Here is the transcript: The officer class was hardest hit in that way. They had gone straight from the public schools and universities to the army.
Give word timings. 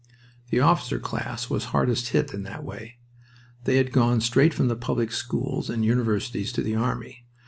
The 0.49 0.59
officer 0.61 0.97
class 0.97 1.47
was 1.47 1.65
hardest 1.65 2.07
hit 2.09 2.33
in 2.33 2.41
that 2.41 2.63
way. 2.63 2.97
They 3.65 3.75
had 3.77 3.91
gone 3.91 4.19
straight 4.19 4.51
from 4.51 4.67
the 4.67 4.75
public 4.75 5.11
schools 5.11 5.69
and 5.69 5.85
universities 5.85 6.51
to 6.53 6.63
the 6.63 6.73
army. 6.75 7.27